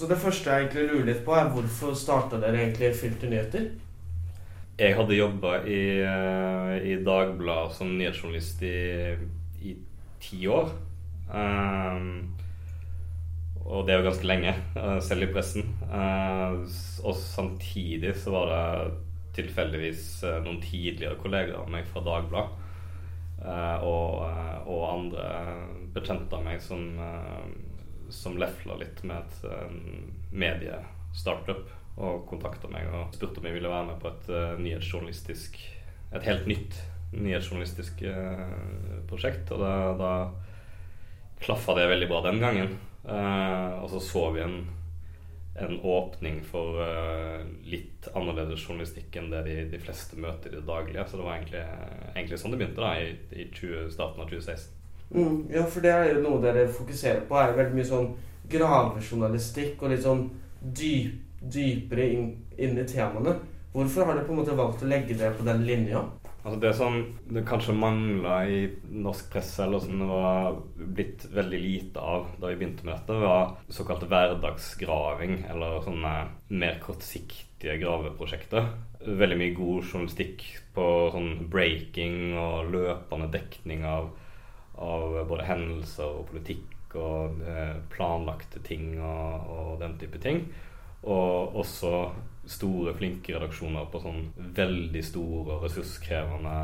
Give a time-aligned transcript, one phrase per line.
[0.00, 3.66] Så det første jeg egentlig lurer litt på, er hvorfor starta dere egentlig Filter nyheter?
[4.80, 8.78] Jeg hadde jobba i, uh, i Dagbladet som nyhetsjournalist i,
[9.60, 9.74] i
[10.24, 10.72] ti år.
[11.28, 12.32] Um,
[13.60, 15.68] og det er jo ganske lenge, uh, selv i pressen.
[15.92, 16.64] Uh,
[17.04, 18.98] og samtidig så var det
[19.36, 20.06] tilfeldigvis
[20.46, 22.56] noen tidligere kolleger av meg fra Dagbladet
[23.84, 24.24] og,
[24.66, 25.28] og, andre
[25.94, 26.82] bekjente av meg som
[28.14, 31.68] som lefla litt med et mediestartup
[32.00, 35.60] og kontakta meg og spurte om jeg ville være med på et uh, nyhetsjournalistisk
[36.10, 36.76] Et helt nytt
[37.14, 39.50] nyhetsjournalistisk uh, prosjekt.
[39.54, 40.12] Og da, da
[41.42, 42.76] klaffa det veldig bra den gangen.
[43.04, 44.56] Uh, og så så vi en,
[45.60, 46.80] en åpning for
[47.66, 51.06] litt annerledes journalistikk enn det de, de, fleste møter i det daglige.
[51.06, 51.62] Så det var egentlig,
[52.16, 54.79] egentlig sånn det begynte da i, i 20, starten av 2016.
[55.10, 57.38] Mm, ja, for det er jo noe dere fokuserer på.
[57.38, 58.12] er veldig mye sånn
[58.50, 60.28] gravejournalistikk og litt sånn
[60.60, 63.34] dyp, dypere inn, inn, i temaene.
[63.74, 66.02] Hvorfor har dere på en måte valgt å legge det på den linja?
[66.40, 66.94] Altså Det som
[67.28, 70.56] det kanskje mangla i norsk presse, eller som det var
[70.96, 76.14] blitt veldig lite av da vi begynte med dette, var såkalt hverdagsgraving, eller sånne
[76.48, 78.72] mer kortsiktige graveprosjekter.
[79.04, 84.10] Veldig mye god journalistikk på sånn breaking og løpende dekning av
[84.78, 90.38] av både hendelser og politikk og eh, planlagte ting og, og, den type ting.
[91.00, 91.92] Og også
[92.50, 94.22] store, flinke redaksjoner på sånn
[94.56, 96.56] veldig store og ressurskrevende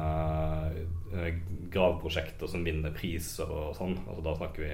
[1.73, 3.97] gravprosjekter som vinner priser og sånn.
[4.07, 4.73] Altså, da snakker vi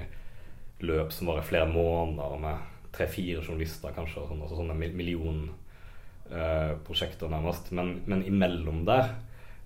[0.87, 2.55] løp som varer flere måneder med
[2.93, 4.21] tre-fire journalister, kanskje.
[4.21, 7.65] Og sånn, altså sånne millionprosjekter, eh, nærmest.
[7.75, 9.05] Men, men imellom der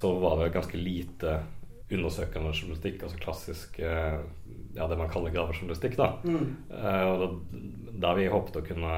[0.02, 1.30] så var det ganske lite
[1.92, 4.18] undersøkende journalistikk, altså klassisk eh,
[4.76, 5.96] ja, det man kaller gravejournalistikk.
[5.98, 6.18] da.
[6.24, 6.56] Mm.
[6.70, 7.40] Uh,
[7.98, 8.98] Der vi håpet å kunne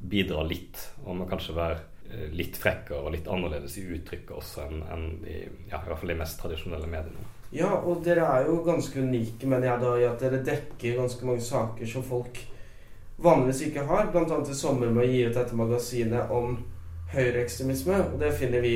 [0.00, 1.76] bidra litt, og kanskje være
[2.08, 6.00] eh, litt frekkere og litt annerledes i uttrykket også enn en de, ja, i hvert
[6.00, 7.26] fall de mest tradisjonelle mediene.
[7.52, 11.26] Ja, og dere er jo ganske unike, mener jeg, da, i at dere dekker ganske
[11.26, 12.38] mange saker som folk
[13.20, 14.08] vanligvis ikke har.
[14.14, 16.56] Blant annet i sommer med å gi ut dette magasinet om
[17.12, 18.74] høyreekstremisme, og det finner vi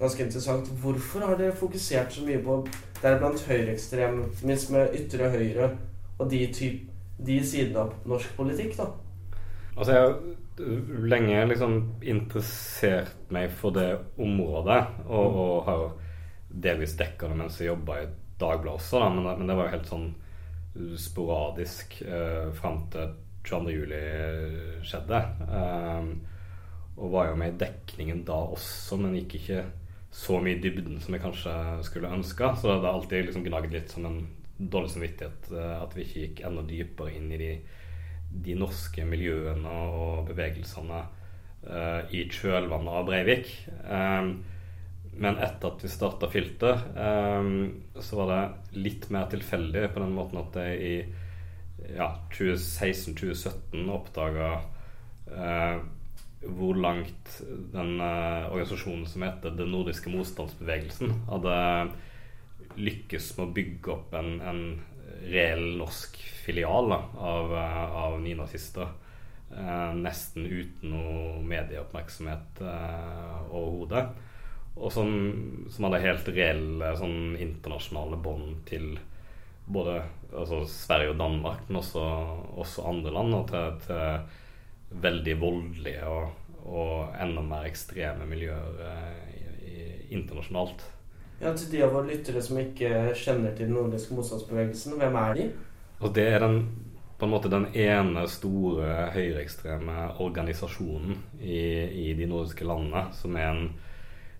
[0.00, 0.68] ganske interessant.
[0.82, 2.58] Hvorfor har dere fokusert så mye på
[3.02, 5.70] deriblant høyreekstremisme, ytre høyre
[6.18, 6.86] og de, typ,
[7.26, 8.90] de sidene av norsk politikk, da?
[9.76, 15.40] Altså, jeg har lenge liksom interessert meg for det området, og, mm.
[15.42, 15.82] og har
[16.66, 18.06] delvis dekka det mens jeg jobba i
[18.36, 20.08] Dagbladet også, da, men, men, det var jo helt sånn
[21.00, 23.14] sporadisk eh, fram til
[23.48, 25.20] 22.07 skjedde.
[25.46, 26.10] Eh,
[26.96, 29.62] og var jo med i dekningen da også, men gikk ikke
[30.14, 31.54] så mye dybden som jeg kanskje
[31.86, 32.54] skulle ønska.
[32.56, 34.20] Så det har alltid liksom gnagd litt som en
[34.56, 37.50] dårlig samvittighet eh, at vi ikke gikk enda dypere inn i de,
[38.46, 41.02] de norske miljøene og bevegelsene
[41.66, 43.50] uh, i kjølvannet av Breivik.
[43.84, 44.32] Um,
[45.16, 50.16] men etter at vi starta Filter, um, så var det litt mer tilfeldig på den
[50.16, 54.50] måten at jeg i ja, 2016-2017 oppdaga
[55.30, 55.78] uh,
[56.58, 57.38] hvor langt
[57.72, 61.56] den uh, organisasjonen som heter Den nordiske motstandsbevegelsen, hadde
[62.76, 64.62] lykkes med å bygge opp en, en
[65.26, 67.00] reell norsk filial da,
[67.32, 68.94] av, uh, av nynazister.
[69.46, 74.08] Uh, nesten uten noe medieoppmerksomhet overhodet.
[74.76, 75.12] Og som,
[75.72, 78.90] som, hadde helt reelle sånn internasjonale bånd til
[79.66, 80.02] både
[80.36, 82.02] altså Sverige og Danmark, men også,
[82.60, 83.38] også andre land.
[83.38, 84.44] og til, til
[84.90, 86.30] veldig voldelige og,
[86.66, 89.86] og enda mer ekstreme miljøer eh, i, i,
[90.18, 90.84] internasjonalt.
[91.40, 95.34] Ja, Til de av våre lyttere som ikke kjenner til den nordiske motstandsbevegelsen, hvem er
[95.36, 95.48] de?
[96.00, 96.62] Og Det er den,
[97.18, 101.60] på en måte den ene store høyreekstreme organisasjonen i,
[102.06, 103.68] i, de nordiske landene, som er en,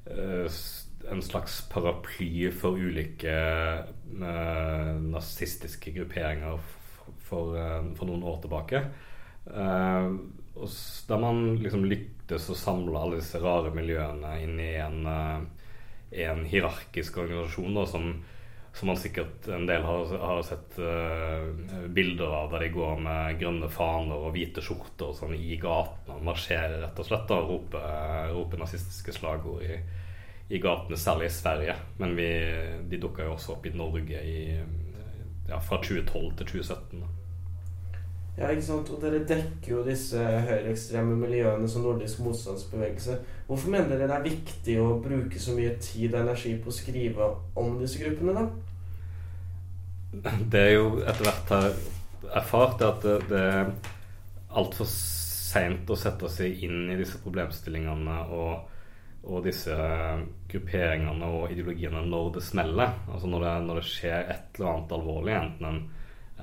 [0.08, 0.60] eh,
[1.12, 3.34] en slags paraply for ulike
[4.18, 7.60] uh, nazistiske grupperinger for, for,
[7.94, 8.80] for, noen år tilbake.
[9.46, 10.16] Uh,
[11.08, 15.68] der man liksom lyktes å samle alle disse rare miljøene inn i en, uh,
[16.26, 18.08] en hierarkisk organisasjon da, som,
[18.72, 23.38] som, man sikkert en del har, har sett uh, bilder av, der de går med
[23.42, 27.52] grønne faner og hvite skjorter og sånn i gatene og marsjerer rett og slett og
[27.52, 29.76] roper, roper nazistiske slagord i,
[30.48, 31.78] i, gatene, særlig i Sverige.
[32.02, 32.32] Men vi,
[32.90, 34.40] de dukka jo også opp i Norge i,
[35.46, 37.04] ja, fra 2012 til 2017.
[37.04, 37.25] Da.
[38.36, 38.90] Ja, ikke sant?
[38.92, 43.16] Og dere dekker jo disse høyreekstreme miljøene som nordisk motstandsbevegelse.
[43.48, 46.76] Hvorfor mener dere det er viktig å bruke så mye tid og energi på å
[46.76, 48.44] skrive om disse gruppene, da?
[50.52, 51.70] Det er jo etter hvert har
[52.42, 53.72] erfart at det, er
[54.56, 58.68] altfor seint å sette seg inn i disse problemstillingene og,
[59.26, 59.76] og disse
[60.50, 62.98] grupperingene og ideologiene når det smeller.
[63.08, 65.80] Altså når det, når det skjer et eller annet alvorlig, enten en,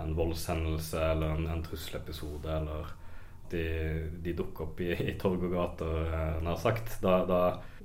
[0.01, 2.91] en voldshendelse eller en, en trusselepisode eller
[3.51, 3.63] de,
[4.23, 6.95] de, dukker opp i, i torg og gater, eh, nær sagt.
[7.03, 7.41] Da, da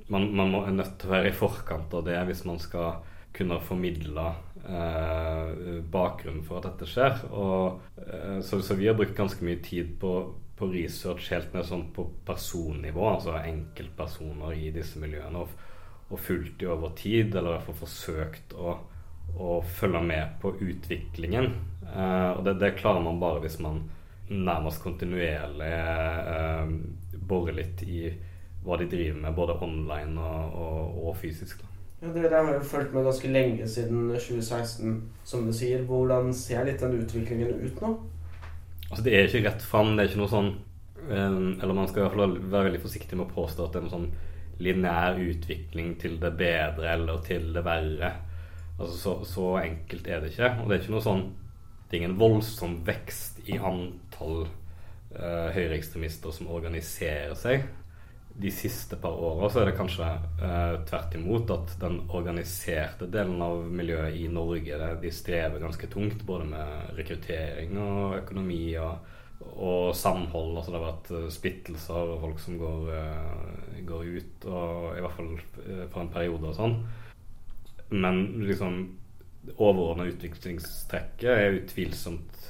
[0.08, 3.02] man, man må, er nødt til å være i forkant av det hvis man skal
[3.36, 4.24] kunne formidle
[4.64, 7.24] eh, bakgrunnen for at dette skjer.
[7.30, 10.14] Og, eh, så, så, vi har brukt ganske mye tid på,
[10.58, 15.66] på research helt ned sånn på personnivå, altså enkeltpersoner i disse miljøene, og,
[16.08, 18.78] og fulgt de over tid, eller i hvert fall forsøkt å,
[19.36, 21.52] å følge med på utviklingen.
[21.88, 23.82] Eh, og det, det, klarer man bare hvis man
[24.28, 26.72] nærmest kontinuerlig eh,
[27.28, 28.08] borer litt i
[28.64, 31.62] hva de driver med, både online og, og, og fysisk.
[31.62, 31.74] Da.
[32.02, 35.82] Ja, Dere har jo fulgt med ganske lenge siden 2016, som du sier.
[35.88, 37.94] Hvordan ser litt den utviklingen ut nå?
[38.88, 39.96] Altså Det er ikke rett fram.
[39.96, 40.52] Det er ikke noe sånn
[41.10, 43.80] um, Eller man skal i hvert fall være veldig forsiktig med å påstå at det
[43.80, 44.10] er noe sånn
[44.58, 48.12] lineær utvikling til det bedre eller til det verre.
[48.78, 50.52] Altså så, så, enkelt er det ikke.
[50.62, 51.26] Og det er ikke noe sånn
[51.88, 57.64] Det er ingen voldsom vekst i antall uh, høyreekstremister som organiserer seg
[58.38, 63.40] de siste par åra så er det kanskje uh, tvert imot at den organiserte delen
[63.42, 69.10] av miljøet i Norge de strever ganske tungt både med rekruttering og økonomi og,
[69.56, 70.54] og samhold.
[70.54, 75.02] Altså det har vært eh, splittelser og folk som går, uh, går, ut, og i
[75.02, 75.34] hvert fall
[75.90, 76.78] for en periode og sånn.
[77.90, 78.80] Men liksom
[79.56, 82.48] overordna utviklingstrekket er utvilsomt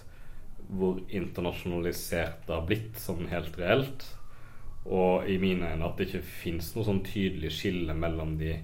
[0.69, 4.05] hvor internasjonalisert det har blitt sånn helt reelt.
[4.89, 8.55] Og i mine øyne at det ikke fins noe sånn tydelig skille mellom de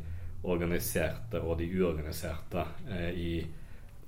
[0.44, 3.32] organiserte og de uorganiserte eh, i,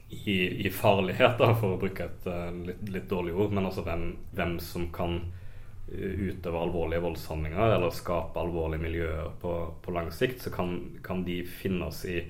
[0.08, 0.36] i,
[0.66, 3.56] i, farlighet, da, for å bruke et uh, litt, litt, dårlig ord.
[3.56, 9.54] Men altså hvem, hvem som kan uh, utøve alvorlige voldshandlinger eller skape alvorlige miljøer på,
[9.82, 12.20] på lang sikt, så kan, kan de finnes i,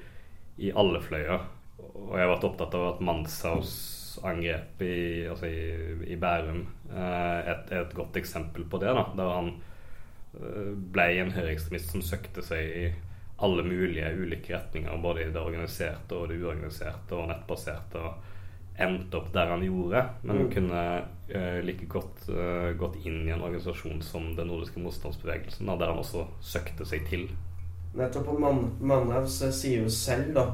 [0.57, 1.47] i, alle fløyer.
[1.79, 3.75] Og jeg har vært opptatt av at Manshaus
[4.25, 5.65] angrep i, altså i,
[6.09, 8.95] i Bærum er et, et, godt eksempel på det.
[8.97, 9.51] da, der han
[10.93, 12.87] ble en høyreekstremist som søkte seg i
[13.37, 19.19] alle mulige ulike retninger, både i det organiserte og det uorganiserte og nettbaserte, og endte
[19.19, 20.03] opp der han gjorde.
[20.23, 20.49] Men mm.
[20.53, 20.85] kunne
[21.35, 26.01] uh, like godt uh, gått inn i en organisasjon som den nordiske motstandsbevegelsen, der han
[26.01, 27.29] også søkte seg til.
[27.97, 28.29] Nettopp.
[28.33, 30.47] Og Man Mannhaug sier jo selv da,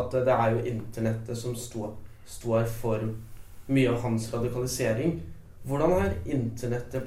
[0.00, 1.92] at det er jo internettet som står,
[2.26, 3.04] står for
[3.70, 5.20] mye av hans radikalisering.
[5.68, 7.06] Hvordan har internettet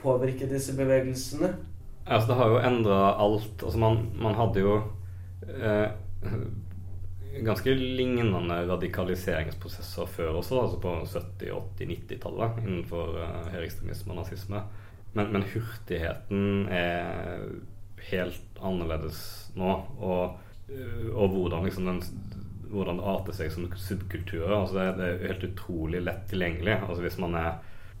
[0.00, 1.52] påvirket disse bevegelsene?
[2.06, 3.62] Altså, det har jo endra alt.
[3.62, 4.76] Altså, man, man hadde jo
[5.44, 5.88] eh,
[7.44, 14.64] ganske lignende radikaliseringsprosesser før også, altså på 70-, 80-, 90-tallet innenfor eh, høyreekstremisme og nazisme.
[15.14, 17.44] Men, men, hurtigheten er
[18.10, 19.20] helt annerledes
[19.58, 19.74] nå.
[19.98, 20.40] Og,
[21.14, 22.00] og hvordan, liksom den,
[22.72, 24.48] hvordan det arter seg som subkultur.
[24.48, 26.80] Altså det, det, er helt utrolig lett tilgjengelig.
[26.88, 27.54] Altså hvis man er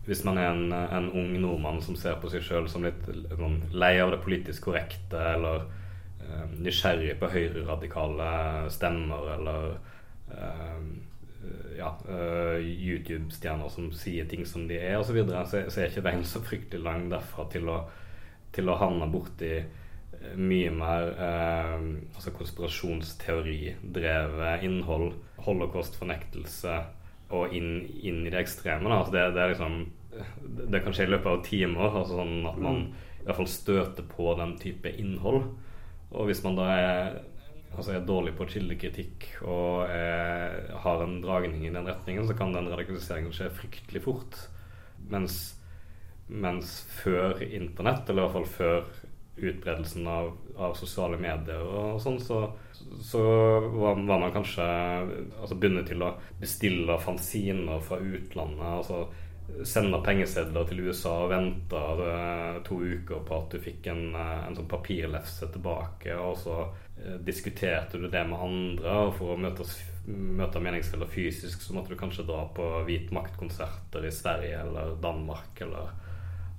[0.04, 3.62] hvis man er en, en, ung nordmann som ser på seg sjøl som litt sånn,
[3.72, 5.62] lei av det politisk korrekte, eller
[6.20, 8.26] eh, nysgjerrig på høyreradikale
[8.74, 9.70] stemmer, eller
[10.28, 10.82] eh,
[11.78, 15.90] ja, uh, YouTube-stjerner som sier ting som de er, osv., så, videre, så, så er
[15.90, 17.80] ikke veien så fryktelig lang derfra til å,
[18.54, 19.56] til å havne borti
[20.36, 21.80] mye mer eh,
[22.14, 25.12] altså konspirasjonsteoridrevet innhold,
[25.44, 26.74] holocaust-fornektelse
[27.34, 28.88] og inn, inn, i det ekstreme.
[28.88, 28.94] Da.
[29.00, 29.74] Altså det, det, liksom
[30.72, 31.88] Det kan skje i løpet av timer.
[31.90, 32.88] Altså sånn at man mm.
[33.20, 35.42] i hvert fall støter på den type innhold.
[36.14, 37.04] Og hvis man da er,
[37.74, 40.50] altså er dårlig på kildekritikk og er,
[40.84, 44.32] har en dragning i den retningen, så kan den radikaliseringen skje fryktelig fort.
[45.10, 45.34] Mens,
[46.28, 46.68] mens
[47.02, 48.78] før internett, eller i hvert fall før
[49.36, 52.46] utbredelsen av, av sosiale medier og sånn, så
[53.00, 53.22] så
[53.60, 54.64] var, var, man kanskje
[55.40, 58.64] altså bundet til å bestille fanziner fra utlandet.
[58.64, 59.04] altså
[59.68, 64.46] Sende pengesedler til USA og vente uh, to uker på at du fikk en, uh,
[64.46, 66.16] en sånn papirlefse tilbake.
[66.16, 69.76] Og så uh, diskuterte du det med andre, og for å møtes,
[70.08, 75.60] møte meningsfeller fysisk, så måtte du kanskje dra på Hvit makt-konserter i Sverige eller Danmark
[75.66, 75.92] eller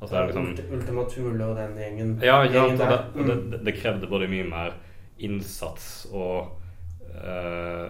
[0.02, 2.14] altså, liksom, Ultima Thule og den gjengen.
[2.24, 4.78] Ja, ja og det, og det, det, krevde både mye mer
[5.18, 6.62] innsats og
[7.16, 7.88] Uh,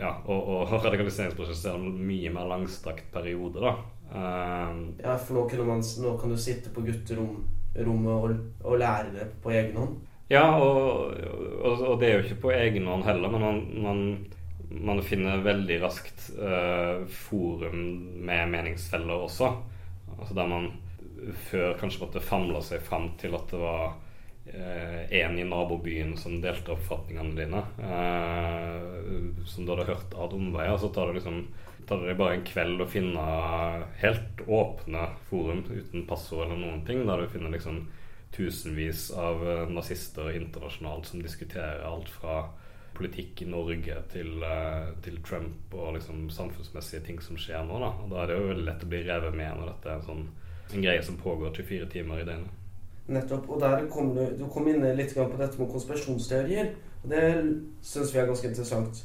[0.00, 3.74] ja, og, og radikaliseringsprosesser en mye mer langstrakt periode, da.
[4.14, 9.28] Uh, ja, for nå, man, nå, kan du sitte på gutterommet og, og, lære det
[9.44, 9.98] på egen hånd?
[10.32, 14.02] Ja, og, og, og, det er jo ikke på egen hånd heller, men man, man,
[14.88, 17.84] man finner veldig raskt uh, forum
[18.24, 19.52] med meningsfeller også.
[20.16, 20.72] Altså der man
[21.50, 23.94] før kanskje måtte famle seg fram til at det var
[24.44, 27.62] én i nabobyen som delte oppfatningene dine,
[29.48, 30.76] som du hadde hørt ad omveier.
[30.76, 31.46] Så tar det liksom
[31.88, 33.24] tar det bare en kveld å finne
[34.00, 37.86] helt åpne forum uten passord eller noen ting, der du finner liksom
[38.34, 42.44] tusenvis av nazister internasjonalt som diskuterer alt fra
[42.94, 44.44] politikk i Norge til,
[45.02, 47.78] til Trump og liksom samfunnsmessige ting som skjer nå.
[47.82, 47.90] Da.
[48.04, 50.08] Og da er det jo veldig lett å bli revet med når dette er en,
[50.08, 50.26] sånn,
[50.72, 52.60] en greie som pågår 24 timer i døgnet.
[53.06, 53.48] Nettopp.
[53.52, 56.70] Og der kom du, du kom inn litt på dette med konspirasjonsteorier.
[57.02, 57.24] Og det
[57.84, 59.02] syns vi er ganske interessant.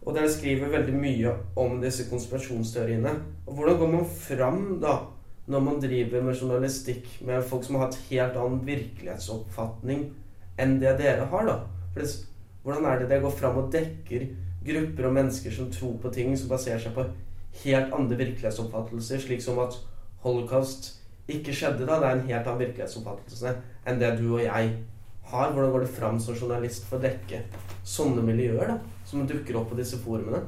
[0.00, 3.14] Og dere skriver veldig mye om disse konspirasjonsteoriene.
[3.46, 5.00] Og hvordan går man fram da,
[5.50, 10.06] når man driver med journalistikk med folk som har et helt annen virkelighetsoppfatning
[10.60, 11.48] enn det dere har?
[11.48, 11.58] da?
[11.90, 12.12] For det,
[12.62, 14.28] hvordan er det dere går fram og dekker
[14.64, 17.08] grupper og mennesker som tror på ting som baserer seg på
[17.64, 19.76] helt andre virkelighetsoppfattelser, slik som at
[20.22, 20.99] holocaust
[21.36, 21.98] ikke skjedde da?
[22.00, 23.56] Det er en helt annen virkelighetsoppfattelse
[23.88, 24.72] enn det du og jeg
[25.30, 25.52] har.
[25.52, 27.44] Hvordan går det fram som journalist for å dekke
[27.86, 28.74] sånne miljøer?
[28.74, 28.80] da?
[29.10, 30.44] som dukker opp på disse forumene?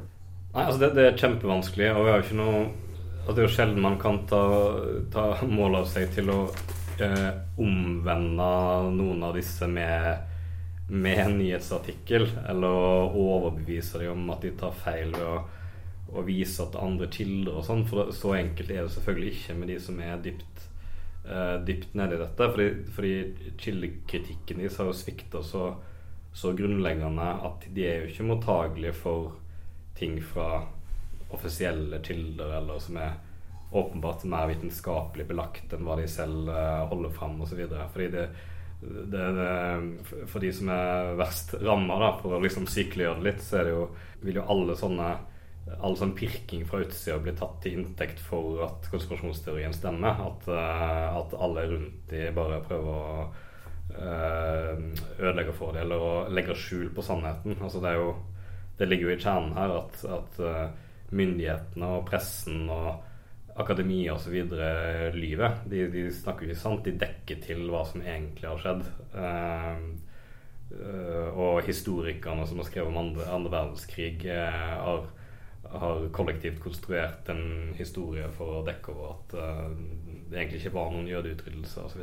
[0.53, 2.63] Nei, altså det, det er kjempevanskelig, og vi har jo ikke noe
[3.23, 4.43] altså Det er jo sjelden man kan ta,
[5.15, 6.41] ta mål av seg til å
[7.03, 7.29] eh,
[7.63, 8.49] omvende
[8.97, 10.09] noen av disse med,
[10.91, 15.37] med en nyhetsartikkel, eller overbevise dem om at de tar feil ved å,
[16.19, 17.87] å vise til andre kilder og sånn.
[17.87, 20.67] For så enkelt er det selvfølgelig ikke med de som er dypt,
[21.25, 22.51] eh, dypt ned i dette.
[22.57, 23.15] Fordi, fordi
[23.63, 25.71] kildekritikken deres har jo svikta så
[26.33, 29.35] så grunnleggende at de er jo ikke mottagelige for
[29.99, 30.65] ting fra
[31.33, 33.19] offisielle kilder, eller som er
[33.73, 37.61] åpenbart mer vitenskapelig belagt enn hva de selv uh, holder fram osv.
[37.93, 38.25] Fordi det,
[39.13, 39.27] det,
[40.29, 43.87] For de som er verst ramma, for å liksom sykeliggjøre det litt, så jo,
[44.25, 45.13] vil jo alle sånne
[45.79, 50.19] all sånn pirking fra utsida blir tatt til inntekt for at konspirasjonsteorien stemmer.
[50.27, 53.49] At, uh, at alle rundt de bare prøver å ødelegge
[55.19, 57.57] ødelegger for dem, eller å legge skjul på sannheten.
[57.61, 58.13] Altså det, jo,
[58.79, 60.69] det, ligger jo i kjernen her at, at eh,
[61.13, 64.39] myndighetene og pressen og akademia osv.
[65.13, 65.59] lyver.
[65.69, 68.87] De, de, snakker ikke sant, de dekker til hva som egentlig har skjedd.
[71.37, 75.05] Og historikerne som har skrevet om andre, andre verdenskrig, har,
[75.71, 79.37] har, kollektivt konstruert en historie for å dekke over at
[80.33, 82.03] det egentlig ikke var noen jødeutryddelse osv.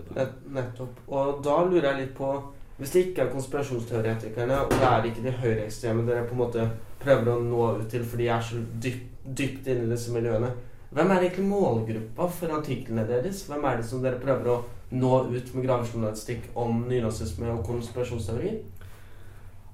[0.54, 1.04] Nettopp.
[1.10, 2.32] Og da lurer jeg litt på
[2.80, 6.68] Hvis det ikke er konspirasjonsteoretikerne, og det er ikke de høyreekstreme dere på en måte
[7.02, 10.54] prøver å nå ut til fordi de er så dypt, dypt inne i disse miljøene,
[10.96, 13.44] hvem er egentlig målgruppa for artiklene deres?
[13.50, 14.56] Hvem er det som dere prøver å
[14.96, 18.58] nå ut med gravejournalistikk om nynazisme og konspirasjonsteorier?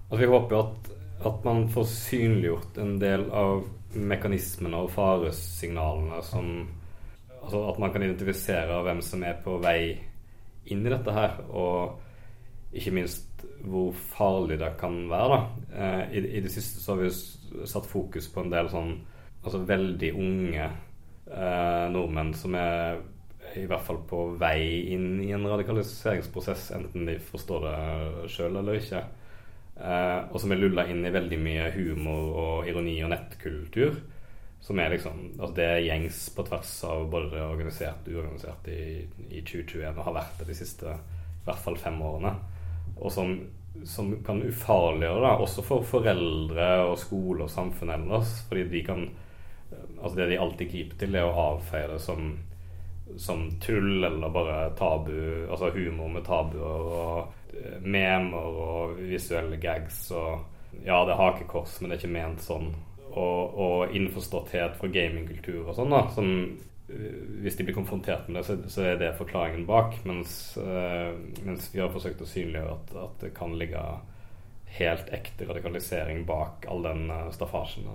[0.09, 0.89] Altså, vi håper jo at,
[1.24, 3.63] at man får synliggjort en del av
[3.95, 6.50] mekanismene og faresignalene som
[7.45, 9.79] altså at man kan identifisere hvem som er på vei
[10.74, 12.01] inn i dette her, og
[12.75, 15.38] ikke minst hvor farlig det kan være.
[15.38, 15.41] da.
[15.77, 18.95] Eh, I, I, det siste så har vi satt fokus på en del sånn
[19.45, 22.98] altså veldig unge eh, nordmenn som er
[23.55, 28.81] i hvert fall på vei inn i en radikaliseringsprosess, enten de forstår det sjøl eller
[28.81, 29.03] ikke.
[29.75, 33.98] Eh, og som er lulla inn i veldig mye humor og ironi og nettkultur.
[34.65, 38.72] Som er liksom altså Det er gjengs på tvers av både det organiserte og uorganiserte
[38.74, 42.32] i, i 2021 og har vært det de siste i hvert fall fem årene.
[42.96, 43.36] Og som,
[43.86, 48.39] som kan ufarliggjøre det også for foreldre og skole og samfunn ellers.
[48.50, 49.08] Fordi de kan
[49.75, 52.36] Altså det de alltid griper til, er å avfeie det som,
[53.21, 55.45] som tull eller bare tabu.
[55.50, 60.51] Altså humor med tabuer og memer og visuelle gags og
[60.83, 62.74] Ja, det er hakekors, men det er ikke ment sånn
[63.15, 66.31] og, og innforståtthet fra gamingkultur og sånn, da, som
[66.91, 69.95] eh, hvis de blir konfrontert med det, så, er det forklaringen bak.
[70.07, 73.85] Mens, uh, mens, vi har forsøkt å synliggjøre at, at, det kan ligge
[74.75, 77.88] helt ekte radikalisering bak all den uh, staffasjen.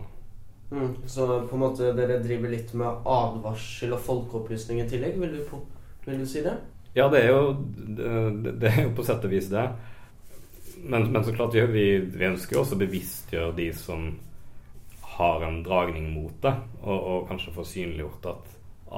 [0.71, 5.19] Mm, så på en måte dere driver litt med advarsel og folkeopplysning i tillegg?
[5.19, 5.57] Vil du,
[6.07, 6.55] vil du si det?
[6.95, 7.53] Ja, det er jo,
[8.61, 9.67] det, er jo på sett og vis det.
[10.81, 14.09] Men, men så klart vi, vi, ønsker jo også å bevisstgjøre de som
[15.19, 18.53] har en dragning mot det, og, og kanskje få synliggjort at,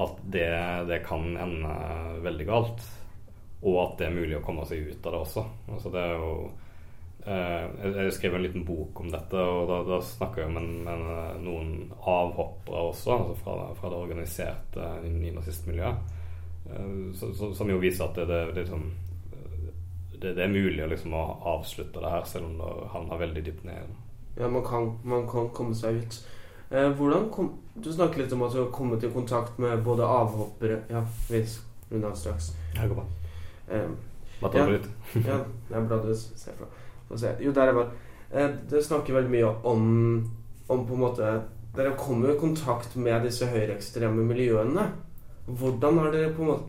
[0.05, 0.49] at det,
[0.89, 1.73] det, kan ende
[2.23, 2.85] veldig galt.
[3.63, 5.43] Og at det er mulig å komme seg ut av det også.
[5.73, 6.33] Altså det er jo
[7.23, 11.05] Jeg skrev en liten bok om dette, og da, da snakker jeg med, med,
[11.45, 16.19] noen avhoppere også, altså fra, fra det organiserte nynazistmiljøet.
[16.69, 18.91] Eh, som jo viser at det, det, det, liksom,
[20.21, 21.23] det, det er mulig å, liksom, å
[21.55, 23.97] avslutte det her, selv om det havner veldig dypt ned.
[24.37, 26.21] Ja, man kan, man kan komme seg ut.
[26.73, 30.05] Eh, hvordan kom, Du snakker litt om at du har kommet i kontakt med både
[30.05, 31.43] avhoppere Ja, vi
[31.91, 32.53] runder av straks.
[32.73, 33.05] Det går bra.
[33.67, 33.75] Du
[34.43, 34.67] Ja.
[35.27, 35.37] ja,
[35.69, 36.67] det er bra du ser fra.
[37.19, 37.35] Se.
[37.43, 37.91] Jo, der jeg var.
[38.31, 39.83] Eh, det snakker veldig mye om,
[40.67, 41.33] om på en måte
[41.73, 44.83] Dere kommer jo i kontakt med disse høyreekstreme miljøene.
[45.47, 46.27] Hvordan, måte,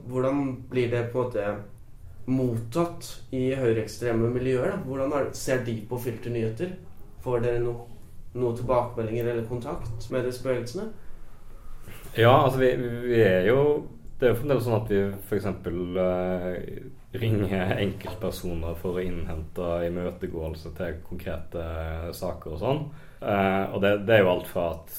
[0.08, 0.38] hvordan
[0.70, 1.44] blir det på en måte
[2.26, 4.70] mottatt i høyreekstreme miljøer?
[4.70, 4.78] Da?
[4.86, 6.72] Hvordan er, ser de på filternyheter?
[7.20, 7.74] Får dere no,
[8.32, 10.88] noen tilbakemeldinger eller kontakt med disse bevegelsene?
[12.16, 12.72] Ja, altså vi,
[13.04, 13.60] vi er jo
[14.20, 15.46] Det er jo fremdeles sånn at vi f.eks.
[17.14, 21.64] Ringer enkeltpersoner for å innhente imøtegåelse til konkrete
[22.16, 22.80] saker og sånn.
[23.22, 24.96] Eh, og det, det, er jo alt fra at,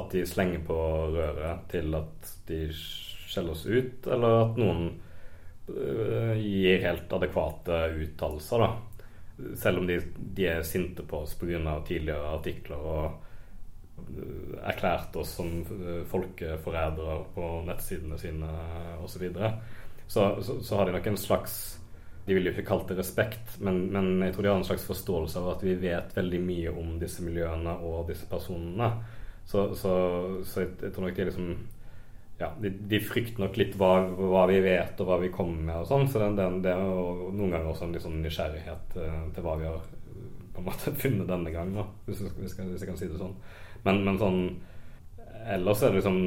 [0.00, 0.78] at de slenger på
[1.12, 4.86] røret, til at de skjeller oss ut, eller at noen
[5.68, 9.52] uh, gir helt adekvate uttalelser, da.
[9.58, 9.98] Selv om de,
[10.36, 11.78] de er sinte på oss pga.
[11.88, 13.31] tidligere artikler og
[14.62, 15.62] erklært oss som
[16.10, 18.50] folkeforrædere på nettsidene sine
[19.02, 19.24] osv.
[20.06, 21.60] Så, så, så, har de nok en slags
[22.26, 24.84] de ville jo ikke kalt det respekt, men, men, jeg tror de har en slags
[24.86, 28.92] forståelse av at vi vet veldig mye om disse miljøene og disse personene.
[29.42, 29.94] Så, så,
[30.60, 31.48] jeg, jeg, tror nok de liksom
[32.38, 35.80] ja, de, de, frykter nok litt hva, hva, vi vet og hva vi kommer med
[35.82, 36.06] og sånn.
[36.10, 39.58] Så det, det, det er noen ganger også en litt sånn nysgjerrighet uh, til hva
[39.60, 39.82] vi har
[40.52, 43.34] på en måte funnet denne gangen, hvis, hvis, jeg, kan si det sånn.
[43.86, 44.44] Men, men sånn
[45.42, 46.18] Ellers er det liksom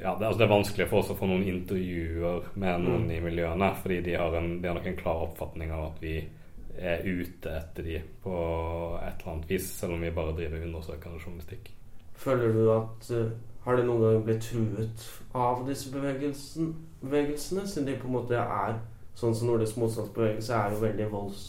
[0.00, 3.20] ja, det, altså det, er vanskelig for oss å få noen intervjuer med noen i
[3.22, 6.16] miljøene, fordi de har, en, de har nok en klar oppfatning av at vi
[6.74, 8.34] er ute etter de på
[8.98, 11.70] et eller annet vis, selv om vi bare driver undersøkende journalistikk.
[12.24, 13.30] Føler du at uh,
[13.64, 18.36] Har det noen gang blitt truet av disse bevegelsen, bevegelsene, siden de på en måte
[18.36, 18.74] er
[19.16, 21.46] sånn som Nordisk motstandsbevegelse er jo veldig volds...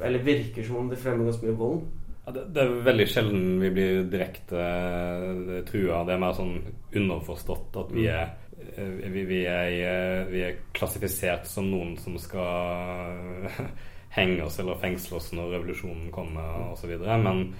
[0.00, 1.82] Eller virker som om de fremmer ganske mye vold?
[2.24, 6.02] Det, er veldig sjelden vi blir direkte uh, trua.
[6.06, 6.54] Det er mer sånn
[6.96, 8.32] underforstått at vi er,
[8.78, 13.44] uh, vi, vi, er, vi er klassifisert som noen som skal
[14.16, 16.96] henge oss eller fengsle oss når revolusjonen kommer osv.
[17.04, 17.50] Men,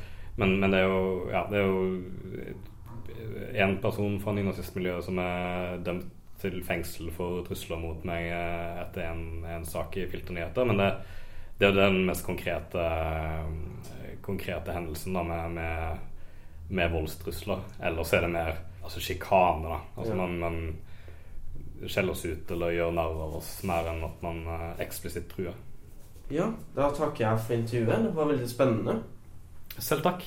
[0.41, 2.55] men, men det er jo ja, det er jo
[3.55, 6.13] en person fra nynazistmiljøet som er dømt
[6.45, 10.67] til fengsel for trusler mot meg eh, etter en, en sak i Filternyheter.
[10.69, 10.91] Men det,
[11.59, 12.85] det er den mest konkrete
[14.25, 15.99] konkrete hendelsen da, med, med,
[16.69, 17.61] med voldstrusler.
[17.85, 19.69] Ellers er det mer altså sjikane.
[19.69, 19.81] da.
[19.97, 20.17] Altså Ja.
[20.17, 24.71] man, man skjeller oss ut eller gjør narr av oss mer enn at man eh,
[24.87, 25.57] eksplisitt truer.
[26.33, 28.07] Ja, da takker jeg for intervjuet.
[28.09, 28.97] Det var veldig spennende.
[29.77, 30.25] Selv takk.